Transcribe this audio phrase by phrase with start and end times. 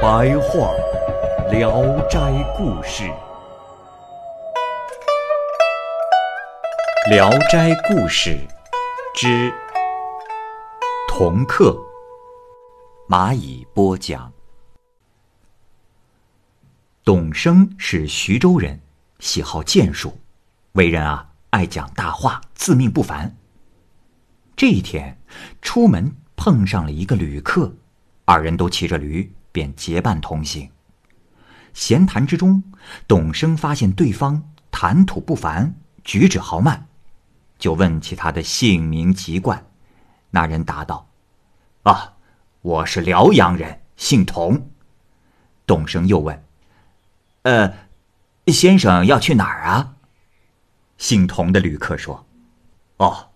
[0.00, 0.72] 白话
[1.50, 2.18] 《聊斋
[2.56, 3.04] 故事》，
[7.10, 8.30] 《聊斋故事》
[9.14, 9.52] 之
[11.06, 11.78] 同客，
[13.10, 14.32] 蚂蚁播讲。
[17.04, 18.80] 董生是徐州人，
[19.18, 20.14] 喜好剑术，
[20.72, 23.36] 为人啊爱讲大话，自命不凡。
[24.56, 25.20] 这一天，
[25.60, 27.74] 出门碰上了一个旅客，
[28.24, 30.70] 二人都骑着驴，便结伴同行。
[31.72, 32.62] 闲谈之中，
[33.06, 36.86] 董生发现对方谈吐不凡，举止豪迈，
[37.58, 39.66] 就问起他的姓名籍贯。
[40.30, 41.08] 那人答道
[41.84, 42.14] ：“啊，
[42.62, 44.70] 我是辽阳人，姓童。”
[45.66, 46.44] 董生又问
[47.42, 47.72] ：“呃，
[48.46, 49.96] 先生要去哪儿啊？”
[50.98, 52.26] 姓童的旅客说
[52.98, 53.26] ：“哦。”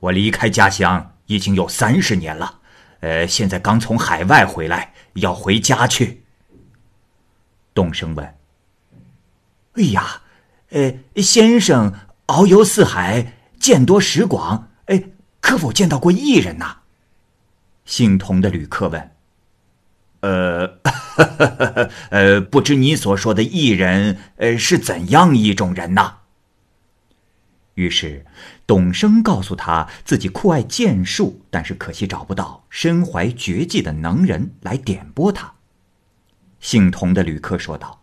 [0.00, 2.60] 我离开家乡已经有三十年了，
[3.04, 6.22] 呃，现在刚从海外回来，要回家去。
[7.74, 8.34] 东升问
[9.76, 10.22] ：“哎呀，
[10.70, 11.92] 呃，先生
[12.28, 15.02] 遨游四海，见多识广，哎，
[15.42, 16.78] 可否见到过异人呐？”
[17.84, 19.10] 姓童的旅客问
[20.24, 20.78] ：“呃，
[22.08, 26.20] 呃，不知你所说的异人，呃，是怎样一种人呐？”
[27.74, 28.24] 于是，
[28.66, 35.52] 董生告诉他自己酷爱剑术，但是可惜找不到身怀绝技的能人来点拨他。
[36.60, 38.02] 姓童的旅客说道：“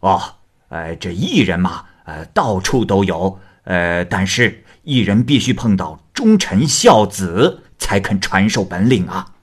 [0.00, 0.20] 哦，
[0.68, 9.34] 呃，这艺人嘛，呃，到处都有，呃，但是艺人必须碰到忠臣孝子才肯传授本领啊。”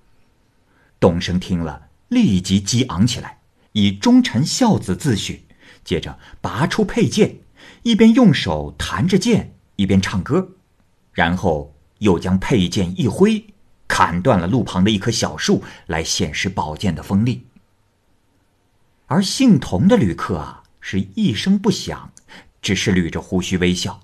[0.99, 3.39] 董生听了，立即激昂起来，
[3.71, 5.39] 以忠臣孝子自诩，
[5.85, 7.37] 接着拔出佩剑。
[7.83, 10.49] 一边用手弹着剑，一边唱歌，
[11.13, 13.45] 然后又将佩剑一挥，
[13.87, 17.47] 砍断了路旁的一棵小树，来显示宝剑的锋利。
[19.05, 22.11] 而姓童的旅客啊，是一声不响，
[22.61, 24.01] 只是捋着胡须微笑。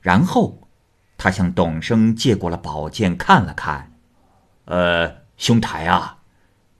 [0.00, 0.68] 然后，
[1.16, 3.92] 他向董生借过了宝剑，看了看，
[4.66, 6.18] 呃，兄台啊，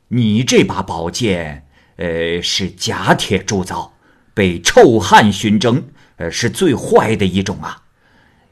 [0.08, 1.66] 你这把宝剑，
[1.96, 3.94] 呃，是假铁铸造，
[4.34, 5.88] 被臭汉熏蒸。
[6.18, 7.82] 呃，是最坏的一种啊！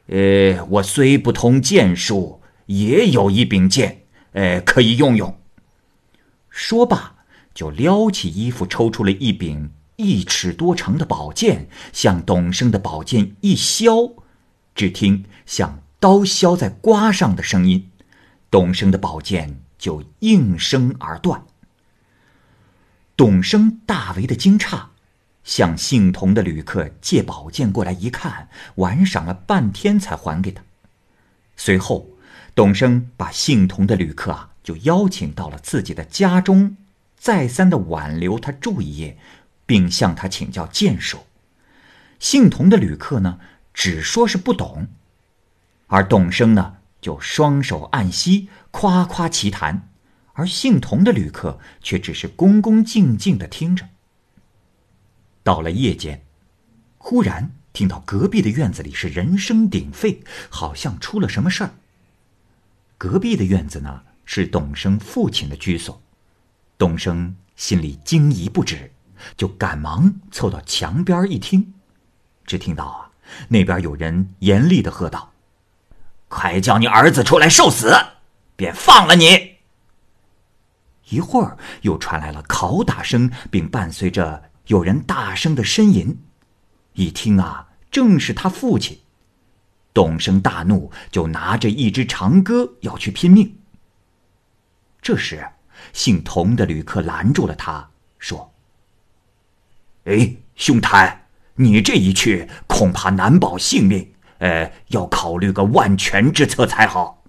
[0.07, 5.39] 呃，我虽不通剑术，也有一柄剑，呃，可以用用。
[6.49, 7.15] 说罢，
[7.53, 14.15] 就撩起衣服，抽出了一柄一尺多长的宝剑，向董生的宝剑一削，
[14.75, 17.89] 只听像刀削在瓜上的声音，
[18.51, 21.43] 董生的宝剑就应声而断。
[23.17, 24.87] 董生大为的惊诧。
[25.45, 30.63] 向姓童的旅客借宝剑过来一看，玩赏了半天才还给他。
[31.55, 32.09] 随后，
[32.53, 36.75] 董生把姓童的旅客啊，就邀请到了自己的家中，
[37.17, 39.17] 再三的挽留他住一夜，
[39.65, 41.19] 并向他请教剑术。
[42.19, 43.39] 姓童的旅客呢，
[43.73, 44.87] 只说是不懂，
[45.87, 49.89] 而董生呢，就双手按膝，夸夸其谈，
[50.33, 53.87] 而姓童的旅客却只是恭恭敬敬的听着。
[55.45, 56.25] 到了夜间，
[56.97, 61.69] 忽然听到隔壁的院子里是人声鼎沸，好像出了什么事儿。
[62.97, 66.01] 隔壁的院子呢是董生父亲的居所，
[66.79, 68.91] 董生心里惊疑不止，
[69.37, 71.75] 就赶忙凑到墙边一听，
[72.47, 73.11] 只听到啊
[73.47, 75.31] 那边有人严厉的喝道
[76.27, 77.95] ：“快叫你儿子出来受死，
[78.55, 79.57] 便放了你。”
[81.09, 84.49] 一会儿又传来了拷打声，并伴随着。
[84.67, 86.17] 有人大声的呻吟，
[86.93, 88.99] 一听啊，正是他父亲。
[89.93, 93.57] 董生大怒，就拿着一支长戈要去拼命。
[95.01, 95.47] 这时，
[95.93, 98.53] 姓童的旅客拦住了他，说
[100.05, 104.11] ：“哎，兄台，你这一去，恐怕难保性命。
[104.39, 107.23] 呃，要考虑个万全之策才好。”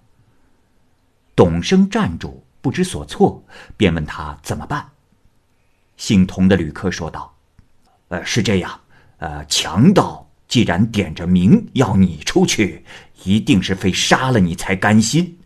[1.35, 3.45] 董生站住，不知所措，
[3.77, 4.89] 便问他怎么办。
[5.97, 7.35] 姓童的旅客说道
[8.07, 8.79] ：“呃，是这样，
[9.17, 12.85] 呃，强盗既然点着名要你出去，
[13.23, 15.39] 一定是非杀了你才甘心。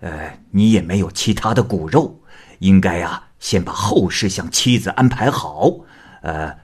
[0.00, 2.20] 呃，你也没有其他的骨肉，
[2.60, 5.80] 应该呀，先把后事向妻子安排好。
[6.20, 6.56] 呃，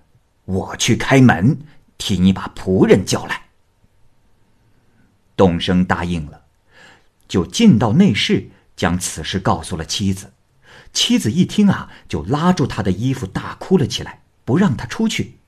[0.44, 1.58] 我去开门，
[1.96, 3.40] 替你把仆人叫来。”
[5.34, 6.42] 董生答应了，
[7.26, 10.33] 就进到内室，将此事告诉了妻子。
[10.94, 15.38] 妻子一听啊，就拉住他的衣服，大哭了起来，不让他出去。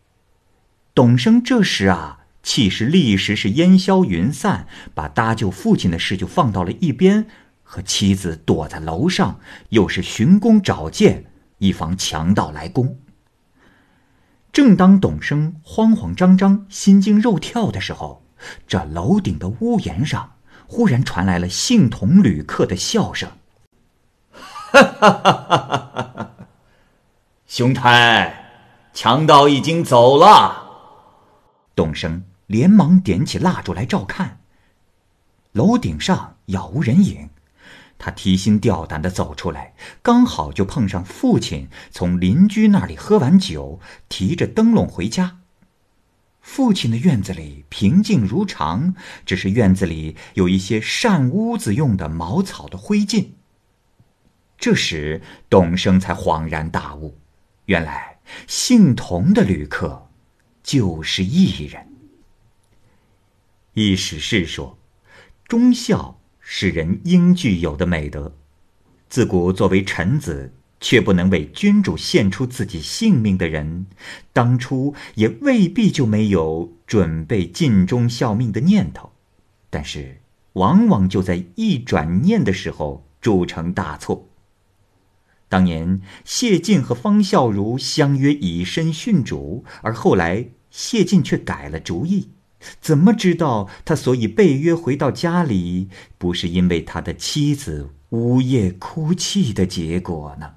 [0.93, 7.29] 董生这时啊，气势立时是烟消云散，把搭救父亲的事就放到了一边，
[7.63, 9.39] 和妻子躲在楼上，
[9.69, 11.27] 又是寻弓找箭，
[11.59, 12.99] 以防强盗来攻。
[14.53, 18.27] 正当董生慌慌张张、心惊肉跳的时候，
[18.67, 20.33] 这楼顶的屋檐上
[20.67, 23.31] 忽然传来了姓童旅客的笑声。
[24.77, 26.31] 哈哈哈哈哈哈！
[27.47, 28.51] 兄台，
[28.93, 30.65] 强盗已经走了。
[31.75, 34.41] 董生连忙点起蜡烛来照看。
[35.53, 37.31] 楼顶上杳无人影，
[37.97, 43.81] 他提心吊胆的走出来，刚好就碰上父亲从邻居那里喝完酒，
[44.11, 45.39] 提着灯笼回家。
[46.43, 48.95] 父亲的院子里平静如常，
[49.25, 53.29] 只是院子里有一些扇屋子用的茅草的灰烬。
[54.59, 57.17] 这时，董生才恍然大悟，
[57.67, 60.09] 原来姓童的旅客
[60.63, 61.87] 就是异人。
[63.75, 64.79] 一史是说，
[65.47, 68.35] 忠孝是人应具有的美德。
[69.09, 73.87] 自古作为臣子却不能为君主献出自己性命的人，
[74.33, 79.13] 当初也未必就没有准备尽忠效命的念头，
[79.71, 80.21] 但是
[80.55, 84.27] 往往就在一转念的时候铸成大错。
[85.49, 92.31] 当年谢晋和方孝孺相约以身殉主，而后来谢晋却改了主意。
[92.81, 95.89] 怎么知道他所以被约回到家里，
[96.19, 100.55] 不是因为他的妻子呜咽哭泣的结果呢？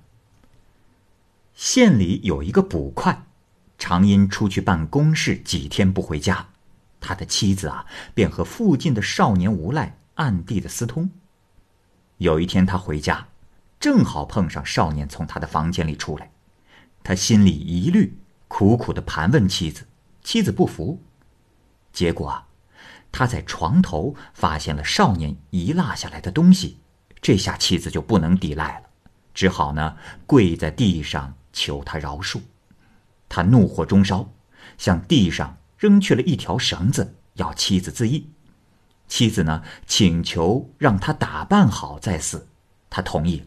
[1.54, 3.26] 县里有一个捕快，
[3.78, 6.48] 常因出去办公事几天不回家，
[7.00, 7.86] 他的妻子啊，
[8.16, 11.12] 便和附近的少年无赖暗地的私通。
[12.18, 13.29] 有一天他回家。
[13.80, 16.32] 正好碰上少年从他的房间里出来，
[17.02, 19.88] 他心里疑虑，苦苦的盘问妻子，
[20.22, 21.02] 妻子不服。
[21.94, 22.48] 结果啊，
[23.12, 26.78] 他在床头发现了少年遗落下来的东西，
[27.22, 28.90] 这下妻子就不能抵赖了，
[29.34, 29.98] 只好呢
[30.28, 32.42] 跪在地上求他饶恕。
[33.30, 34.30] 他怒火中烧，
[34.78, 38.30] 向地上扔去了一条绳子，要妻子自缢。
[39.08, 42.48] 妻子呢请求让他打扮好再死，
[42.90, 43.46] 他同意了。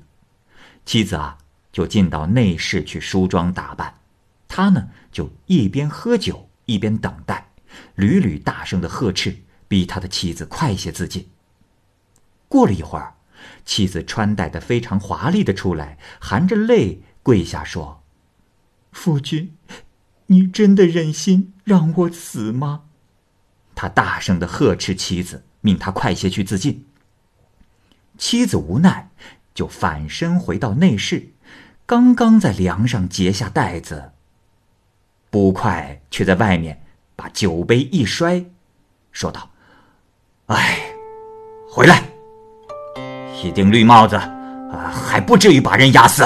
[0.84, 1.38] 妻子啊，
[1.70, 4.00] 就进到内室去梳妆打扮，
[4.48, 7.52] 他呢就一边喝酒一边等待，
[7.94, 11.28] 屡屡大声的呵斥，逼他的妻子快些自尽。
[12.48, 13.14] 过了一会儿，
[13.64, 18.02] 妻子穿戴的非常华丽的出来，含着泪跪下说
[18.92, 19.56] ：“夫君，
[20.26, 22.82] 你真的忍心让我死吗？”
[23.74, 26.86] 他大声的呵斥妻子，命他快些去自尽。
[28.18, 29.10] 妻子无奈。
[29.54, 31.28] 就返身回到内室，
[31.86, 34.12] 刚刚在梁上结下带子，
[35.30, 36.82] 捕快却在外面
[37.16, 38.44] 把酒杯一摔，
[39.10, 39.50] 说道
[40.46, 40.78] ：“哎，
[41.70, 42.02] 回来！
[43.42, 46.24] 一顶绿帽子，啊，还不至于把人压死。”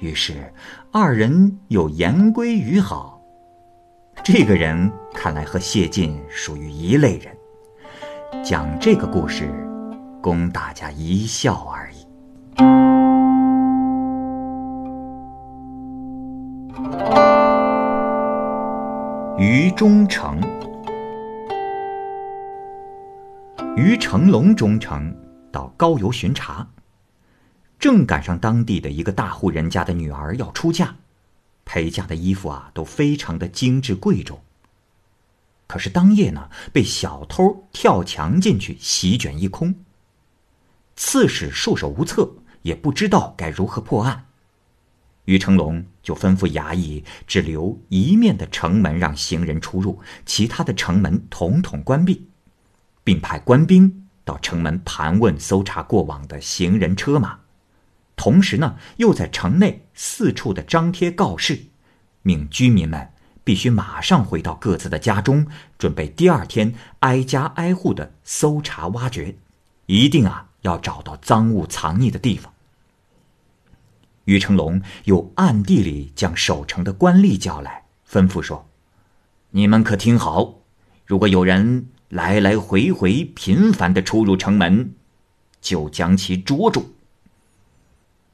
[0.00, 0.52] 于是
[0.92, 3.20] 二人又言归于好。
[4.24, 7.36] 这个人看来和谢晋属于一类人。
[8.44, 9.69] 讲这个故事。
[10.20, 11.96] 供大家一笑而已。
[19.38, 20.38] 于忠诚，
[23.74, 25.16] 于成龙忠诚
[25.50, 26.68] 到高邮巡查，
[27.78, 30.94] 正赶上当地的一个大户人家的女儿要出嫁，
[31.64, 34.38] 陪嫁的衣服啊都非常的精致贵重。
[35.66, 39.74] 可是当夜呢，被小偷跳墙进去，席卷一空。
[40.96, 42.30] 刺史束手无策，
[42.62, 44.26] 也不知道该如何破案。
[45.26, 52.26] 于成龙就吩咐衙役只留一面的城门让行人出入，其他的城门统统关闭，
[53.04, 57.38] 并派官兵到城门盘问搜查过往的行人车马。
[58.16, 61.58] 同时呢，又在城内四处的张贴告示，
[62.22, 63.08] 命居民们
[63.44, 65.46] 必须马上回到各自的家中，
[65.78, 69.36] 准备第二天挨家挨户的搜查挖掘，
[69.86, 70.49] 一定啊！
[70.62, 72.52] 要找到赃物藏匿的地方。
[74.24, 78.68] 于成龙又暗地里将守城的官吏叫来，吩咐说
[79.50, 80.60] ：“你们可听好，
[81.04, 84.94] 如果有人来来回回频繁的出入城门，
[85.60, 86.94] 就将其捉住。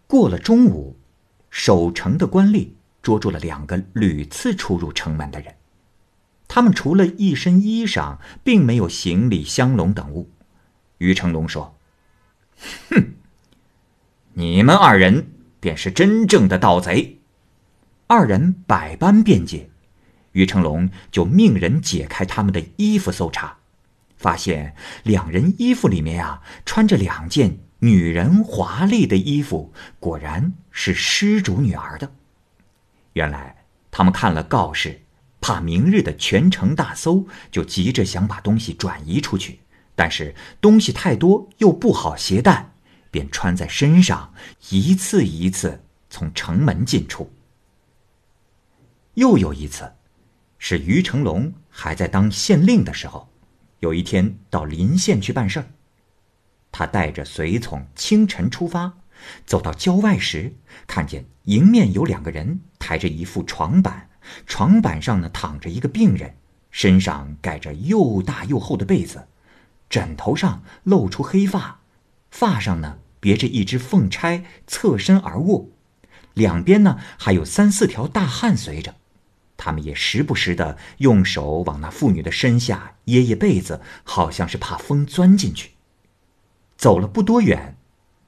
[0.07, 0.97] 过了中午，
[1.49, 5.55] 守城的官吏捉住了两个屡次出入城门的人，
[6.47, 10.31] 他们除了一身衣裳，并没有行李、香笼等物。
[10.99, 11.76] 于成龙说
[12.91, 13.15] ：“哼，
[14.35, 17.19] 你们二人便是真正的盗贼。”
[18.09, 19.69] 二人百般辩解，
[20.33, 23.57] 于成龙就命人解开他们的衣服搜查，
[24.17, 27.59] 发现两人衣服里面啊穿着两件。
[27.81, 29.71] 女人华丽的衣服
[30.01, 32.11] 果然是失主女儿的。
[33.13, 35.03] 原来他们看了告示，
[35.43, 39.61] 怕明日的全城大搜，就急着想把东西转移出去。
[39.97, 42.71] 但是东西太多又不好携带，
[43.11, 44.33] 便穿在身上，
[44.69, 47.33] 一次一次从城门进出。
[49.15, 49.91] 又有一次，
[50.59, 53.29] 是于成龙还在当县令的时候，
[53.81, 55.67] 有一天到临县去办事儿。
[56.71, 58.99] 他带着随从清晨出发，
[59.47, 60.55] 走到郊外时，
[60.87, 64.11] 看见迎面有两个人抬着一副床板，
[64.47, 66.37] 床板上呢躺着一个病人，
[66.71, 69.27] 身上盖着又大又厚的被子，
[69.89, 71.81] 枕头上露出黑发，
[72.31, 75.69] 发上呢别着一只凤钗，侧身而卧，
[76.35, 78.95] 两边呢还有三四条大汉随着，
[79.57, 85.73] 他们也时不时的用手往那妇女的身下掖掖被子，好像是怕风钻进去。
[86.77, 87.77] 走了不多远，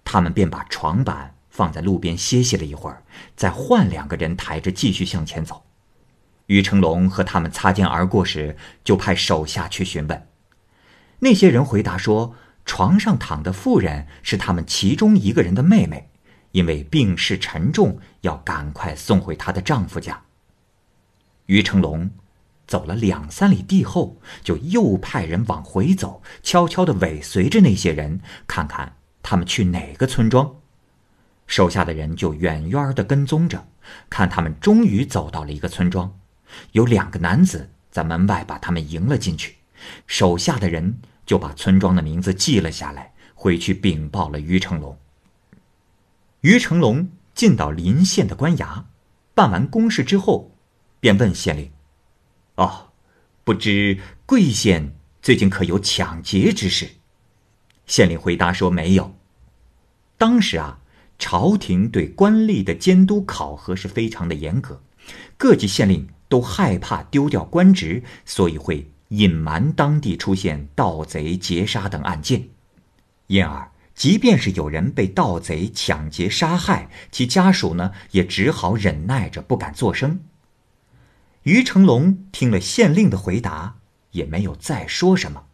[0.04, 3.02] 他们便把床板放在路边歇息了一会儿，
[3.36, 5.64] 再换两个人抬着继续向前走。
[6.46, 10.28] 于成龙和他们擦肩而过时，就派手下去询问。
[11.20, 12.34] 那些人回答说，
[12.64, 16.10] 床上躺的妇人是他们其中一个人的妹妹，
[16.52, 20.22] 因为病势沉重，要赶快送回她的丈夫家。
[21.46, 22.10] 于成龙。
[22.66, 30.54] 走了两三里地后，就又派人往回走，悄悄地尾随着那些人，看看他们去哪个村庄。
[31.46, 33.66] 手下的人就远远地跟踪着，
[34.10, 36.14] 看他们终于走到了一个村庄，
[36.72, 39.56] 有两个男子在门外把他们迎了进去。
[40.06, 40.98] 手下的人
[41.28, 44.98] 就把村庄的名字记了下来，回去禀报了于成龙。
[46.40, 48.84] 于成龙进到临县的官衙，
[49.34, 50.50] 办完公事之后，
[51.00, 51.70] 便问县令。
[52.54, 52.88] 哦，
[53.44, 56.88] 不知贵县最近可有抢劫之事？
[57.84, 59.14] 县令回答说没有。
[60.16, 60.80] 当时啊，
[61.18, 64.82] 朝廷对官吏的监督考核是非常的严格，
[65.36, 72.48] 各级县令都害怕丢掉官职，所以会隐瞒当地出现盗贼劫杀等案件。
[73.26, 80.20] 因而，即便是有人被盗贼抢劫杀害，其家属呢也只好忍耐着不敢作声。
[81.42, 83.76] 于成龙听了县令的回答，
[84.12, 85.44] 也没有再说什么。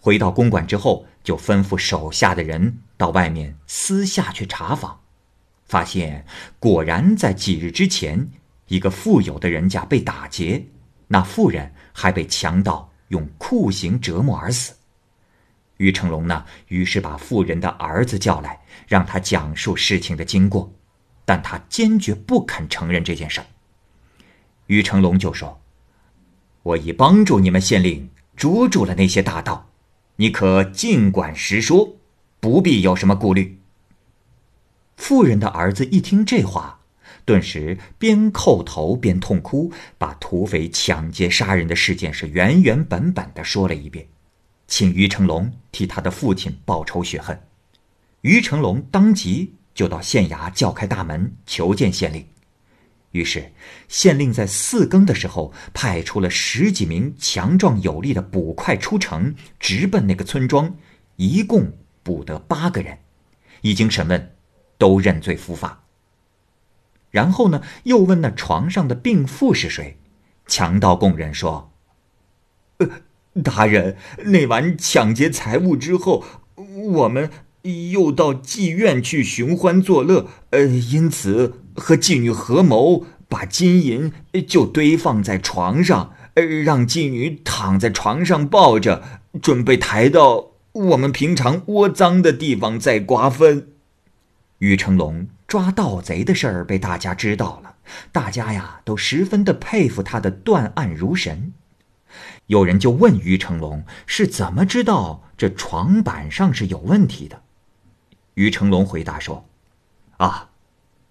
[0.00, 5.00] 回到公馆之后，就吩咐手下的人到外面私下去查访，
[5.64, 6.24] 发现
[6.60, 8.30] 果然在几日之前，
[8.68, 10.66] 一个富有的人家被打劫，
[11.08, 14.74] 那妇人还被强盗用酷刑折磨而死。
[15.78, 20.70] 于成龙呢，于是把妇人的儿子叫来，让他讲述事情的经过，
[21.24, 23.46] 但他坚决不肯承认这件事儿。
[24.66, 25.58] 于成龙就说
[26.62, 29.70] ：“我已帮助你们县令捉住了那些大盗，
[30.16, 31.96] 你可尽管实说，
[32.40, 33.58] 不必有什么顾虑。”
[34.96, 36.80] 妇人的儿子一听这话，
[37.26, 44.06] 顿时边叩头边痛哭，把土匪抢劫杀人的事件是原原本本的说了一遍，
[44.68, 47.38] 请于成龙替他的父亲报仇雪恨。
[48.20, 52.24] 于成龙当即就到县衙叫开大门，求见县令。
[53.10, 53.50] 于是，
[53.88, 60.72] 县令在四更的时候派出了十几名强壮有力的捕快出城，直奔那个村庄，
[61.16, 62.96] 一共捕得八个人，
[63.62, 64.36] 一经审问，
[64.78, 65.82] 都认罪伏法。
[67.16, 69.96] 然后呢，又问那床上的病妇是谁，
[70.46, 71.72] 强盗供认说
[72.78, 72.86] ：“呃，
[73.42, 73.96] 大人，
[74.26, 76.22] 那晚抢劫财物之后，
[76.56, 77.30] 我们
[77.92, 84.10] 又到妓院去寻欢作乐，呃，因此。”和妓女合谋，把金银
[84.48, 89.02] 就堆放在床上，呃让妓女躺在床上抱着，
[89.42, 93.68] 准备抬到我们平常窝赃的地方再瓜分。
[94.60, 97.76] 于成龙抓盗贼的事儿被大家知道了，
[98.12, 101.54] 大家呀都十分的佩服他的断案如神。
[102.48, 107.40] 有人就问于成龙是怎么知道这床板上是有问题的？
[108.34, 109.48] 于成龙回答说
[110.18, 110.50] ：“啊。”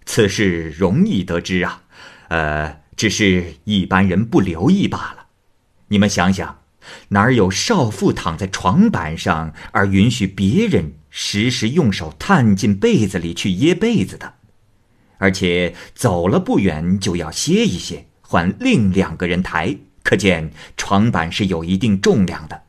[0.06, 1.82] 此事容易得知啊，
[2.28, 5.26] 呃，只是一般人不留意罢了。
[5.88, 6.60] 你们想想，
[7.08, 14.34] 哪有少妇躺在床板上而允许别人时时用手探进被子里去掖被子的，
[15.16, 19.78] 而且走了不远就要歇一歇，换另两个人抬。
[20.02, 22.64] 可见床板是有一定重量的。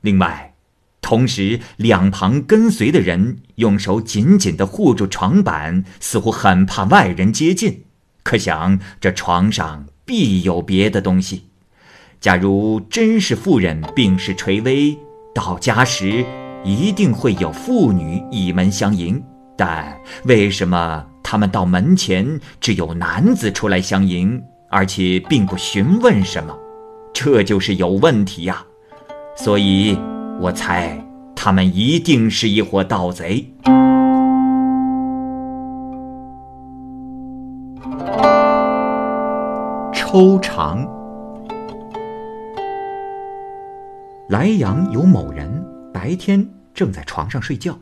[0.00, 0.54] 另外，
[1.02, 7.84] 同时两旁跟随的人用手紧紧地护住床板，似乎很怕外人接近。
[8.22, 11.48] 可想这床上必有别的东西。
[12.22, 14.96] 假如真是妇人病势垂危，
[15.34, 16.24] 到家时
[16.64, 19.22] 一定会有妇女倚门相迎。
[19.56, 26.56] 但为什么他们到门前只有男子出来相迎，而且并不询问什么？
[27.12, 28.64] 这就是有问题呀，
[29.36, 29.96] 所以
[30.40, 30.98] 我猜
[31.36, 33.46] 他们一定是一伙盗贼。
[39.92, 40.86] 抽长。
[44.28, 47.78] 莱阳有某人白天正在床上睡觉，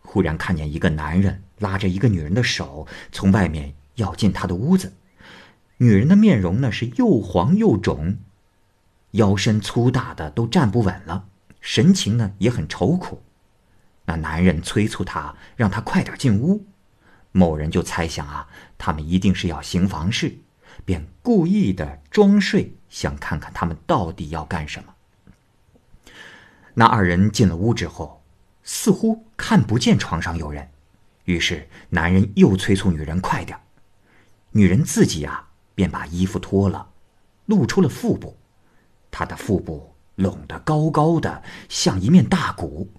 [0.00, 4.94] 忽然看见一个男人拉着一个女人的手从外面要进他的屋子，
[5.76, 8.16] 女人的面容呢是又黄又肿。
[9.12, 11.26] 腰身粗大的都站不稳了，
[11.60, 13.22] 神情呢也很愁苦。
[14.06, 16.66] 那男人催促她，让她快点进屋。
[17.30, 18.48] 某人就猜想啊，
[18.78, 20.38] 他们一定是要行房事，
[20.84, 24.93] 便故意的装睡，想看看他们到底要干什么。
[26.74, 28.22] 那二人进了屋之后，
[28.62, 30.68] 似乎看不见床上有人，
[31.24, 33.58] 于是男人又催促女人快点。
[34.50, 36.88] 女人自己啊，便把衣服脱了，
[37.46, 38.36] 露出了腹部。
[39.10, 42.90] 他的腹部隆得高高的，像一面大鼓。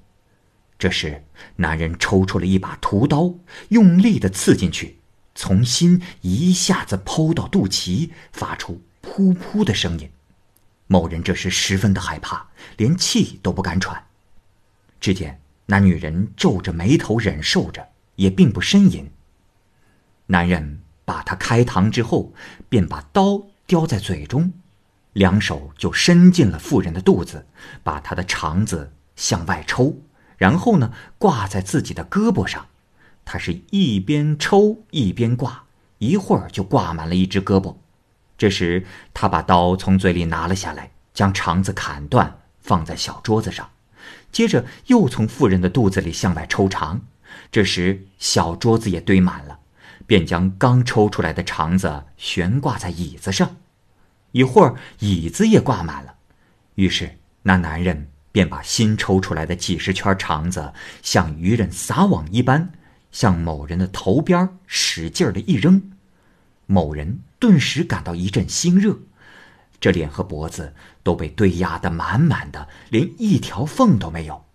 [0.77, 1.23] 这时，
[1.57, 3.33] 男人抽出了一把屠刀，
[3.69, 4.99] 用力的刺进去，
[5.33, 10.09] 从心一下子剖到肚脐，发出噗噗的声音。
[10.87, 14.05] 某人这时十分的害怕，连气都不敢喘。
[14.99, 19.09] 只见那女人皱着眉头忍受着，也并不呻吟。
[20.27, 22.33] 男人把她开膛之后，
[22.69, 24.53] 便把刀叼在嘴中。
[25.13, 27.45] 两手就伸进了妇人的肚子，
[27.83, 30.01] 把她的肠子向外抽，
[30.37, 32.67] 然后呢挂在自己的胳膊上。
[33.23, 35.63] 他是一边抽一边挂，
[35.97, 37.77] 一会儿就挂满了一只胳膊。
[38.37, 43.69] 这时他把刀从嘴里拿了下来，将肠子砍断，放在小桌子上，
[44.31, 47.01] 接着又从妇人的肚子里向外抽肠。
[47.51, 49.59] 这时小桌子也堆满了，
[50.05, 53.55] 便将刚抽出来的肠子悬挂在椅子上。
[54.31, 56.15] 一会儿，椅子也挂满了，
[56.75, 62.73] 于是那男人便把新抽出来的几十圈肠子像渔人撒网一般，
[63.11, 65.91] 向某人的头边使劲的一扔，
[66.65, 68.99] 某人顿时感到一阵心热，
[69.79, 70.73] 这脸和脖子
[71.03, 74.45] 都被堆压得满满的，连一条缝都没有。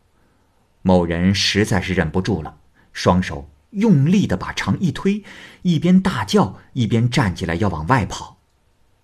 [0.82, 2.56] 某人实在是忍不住了，
[2.92, 5.22] 双手用力的把肠一推，
[5.62, 8.38] 一边大叫一边站起来要往外跑。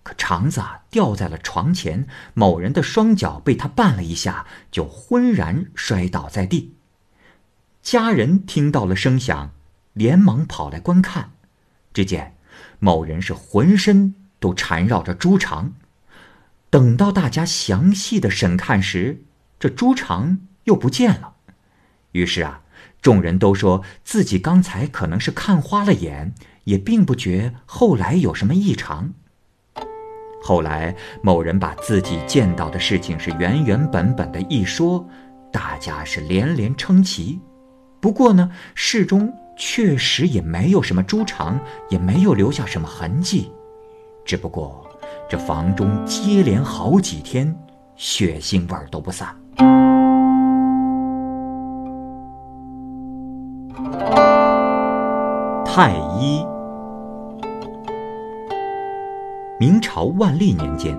[0.03, 6.75] 可肠子掉在了床前，某人的双脚被他绊了一下，就昏然摔倒在地。
[7.81, 9.51] 家人听到了声响，
[9.91, 11.31] 连忙跑来观看，
[11.93, 12.36] 只见
[12.79, 15.73] 某人是浑身都缠绕着猪肠。
[16.69, 19.23] 等到大家详细的审看时，
[19.59, 21.33] 这猪肠又不见了。
[22.11, 22.61] 于是啊，
[23.01, 26.33] 众人都说自己刚才可能是看花了眼，
[26.65, 29.13] 也并不觉后来有什么异常。
[30.41, 35.07] 后来，某人把自己见到的事情是原原本本的一说，
[35.51, 37.39] 大家是连连称奇。
[37.99, 43.51] 不过呢，事中确实也没有什么猪肠，也没有留下什么痕迹。
[44.23, 44.87] 只不过，
[45.27, 47.57] 这房中接连好几天，
[47.95, 49.35] 血腥味儿都不散。
[55.65, 56.45] 太医。
[59.59, 60.95] 明朝万历年间，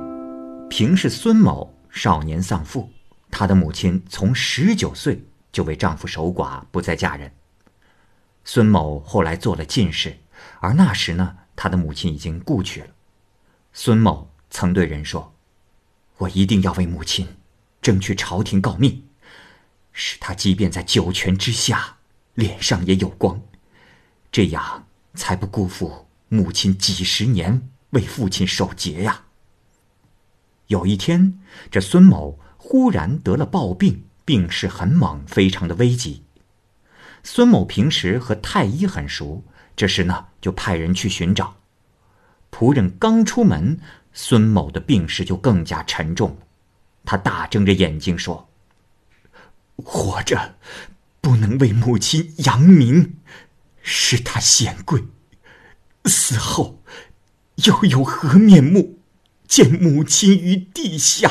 [0.68, 2.88] 平氏孙某少年丧父，
[3.30, 7.30] 他的母亲从十九岁就为丈夫守寡，不再嫁人。
[8.50, 10.20] 孙某后来做了进士，
[10.60, 12.86] 而那时呢，他的母亲已经故去了。
[13.74, 15.34] 孙某曾对人说
[16.16, 17.28] ：“我一定要为母亲
[17.82, 19.04] 争取朝廷诰命，
[19.92, 21.98] 使他即便在九泉之下，
[22.32, 23.38] 脸上也有光，
[24.32, 29.24] 这样才不辜负母亲几十年。”为父亲守节呀。
[30.68, 31.38] 有一天，
[31.70, 36.24] 这孙某忽然得了暴病，病势很猛，非常的危急。
[37.22, 39.44] 孙某平时和太医很熟，
[39.76, 41.56] 这时呢，就派人去寻找。
[42.50, 43.78] 仆人刚出门，
[44.12, 46.36] 孙某的病势就更加沉重了。
[47.04, 48.48] 他大睁着眼睛说
[49.76, 50.56] ：“活着，
[51.20, 53.16] 不能为母亲扬名，
[53.82, 55.04] 使她显贵。
[56.04, 56.82] 死后，
[57.56, 58.98] 又有何面目
[59.46, 61.30] 见母亲于地下？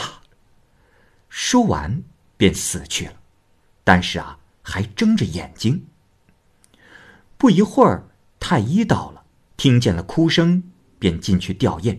[1.30, 2.04] 说完，
[2.38, 3.14] 便死去了。
[3.84, 5.88] 但是啊，还睁着眼睛。
[7.38, 8.06] 不一会儿，
[8.38, 9.24] 太医到了，
[9.56, 10.62] 听见了哭声，
[11.00, 11.98] 便进去吊唁。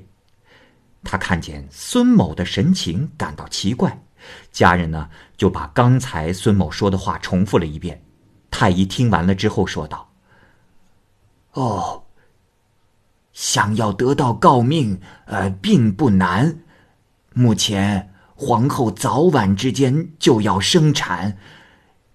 [1.02, 4.02] 他看见孙某的神情，感到奇怪。
[4.52, 8.02] 家人呢，就把刚才孙某说的话重复了一遍。
[8.50, 10.12] 太医听完了之后说道
[11.54, 12.04] ：“哦，
[13.32, 16.58] 想要得到诰命，呃，并不难。
[17.32, 21.38] 目前皇后早晚之间就要生产，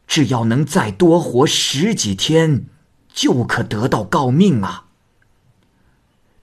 [0.08, 2.66] 只要能再多活十几天，
[3.14, 4.88] 就可得到诰命啊。”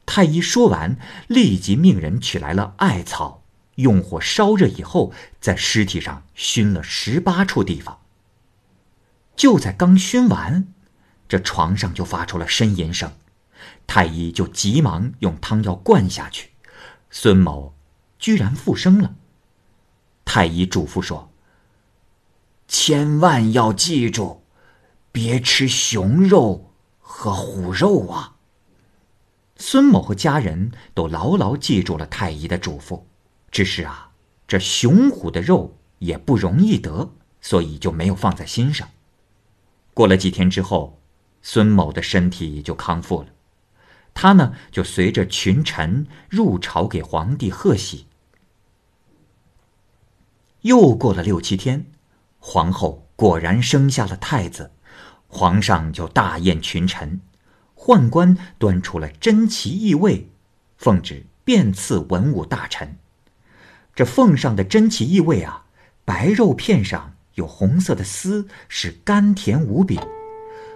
[0.07, 0.96] 太医说完，
[1.29, 3.44] 立即命人取来了艾草。
[3.77, 8.01] 用火烧热以后，在尸体上熏了十八处地方。
[9.37, 10.68] 就在刚熏完，
[11.27, 13.11] 这床上就发出了呻吟声，
[13.87, 16.51] 太医就急忙用汤药灌下去，
[17.11, 17.73] 孙某
[18.18, 19.14] 居然复生了。
[20.27, 21.30] 太医嘱咐说
[22.72, 24.44] ：“千万要记住，
[25.11, 28.37] 别吃熊肉和虎肉啊！”
[29.59, 33.02] 孙某和家人都牢牢记住了太医的嘱咐。
[33.50, 34.12] 只是啊，
[34.46, 38.88] 这熊虎的肉也不容易得，所以就没有放在心上。
[39.92, 41.00] 过了几天之后，
[41.42, 43.30] 孙某的身体就康复了，
[44.14, 48.06] 他呢就随着群臣入朝给皇帝贺喜。
[50.61, 51.90] 又过了六七天，
[52.40, 54.72] 皇后果然生下了太子，
[55.29, 57.20] 皇上就大宴群臣，
[57.76, 60.33] 宦官端出了珍奇异味，
[60.79, 62.96] 奉旨遍赐文武大臣。
[63.94, 65.64] 这奉上的珍奇异味啊，
[66.07, 70.00] 白肉片上有红色的丝，是甘甜无比。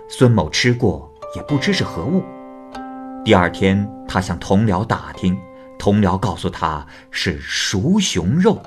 [0.09, 2.23] 孙某吃过，也不知是何物。
[3.25, 5.35] 第二天，他向同僚打听，
[5.79, 8.63] 同僚告诉他是熟熊肉。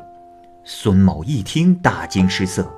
[0.70, 2.70] 孙某一听，大惊失色，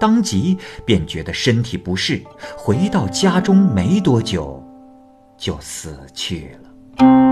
[0.00, 2.20] 当即便觉得身体不适，
[2.58, 4.60] 回到家中没多久，
[5.38, 7.29] 就死去了。